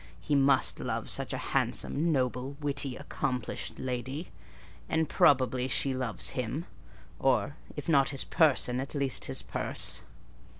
[0.19, 4.29] He must love such a handsome, noble, witty, accomplished lady;
[4.89, 6.65] and probably she loves him,
[7.19, 10.01] or, if not his person, at least his purse.